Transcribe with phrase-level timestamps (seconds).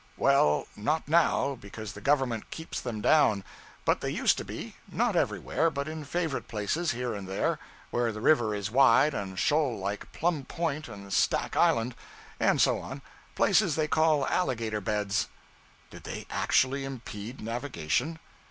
[0.17, 3.43] 'Well, not now, because the Government keeps them down.
[3.85, 4.75] But they used to be.
[4.91, 7.59] Not everywhere; but in favorite places, here and there,
[7.91, 11.93] where the river is wide and shoal like Plum Point, and Stack Island,
[12.39, 13.03] and so on
[13.35, 15.27] places they call alligator beds.'
[15.91, 18.17] 'Did they actually impede navigation?'